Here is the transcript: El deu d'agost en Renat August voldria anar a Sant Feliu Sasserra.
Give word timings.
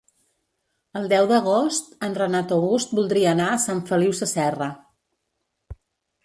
El 0.99 1.03
deu 1.11 1.27
d'agost 1.31 1.91
en 2.07 2.15
Renat 2.19 2.53
August 2.57 2.95
voldria 3.01 3.29
anar 3.35 3.51
a 3.51 3.61
Sant 3.67 3.83
Feliu 3.91 4.17
Sasserra. 4.21 4.71